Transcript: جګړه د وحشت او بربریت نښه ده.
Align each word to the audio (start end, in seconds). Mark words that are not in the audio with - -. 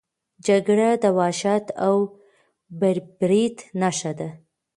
جګړه 0.47 0.89
د 1.03 1.05
وحشت 1.17 1.65
او 1.85 1.95
بربریت 2.79 3.57
نښه 3.81 4.11
ده. 4.19 4.29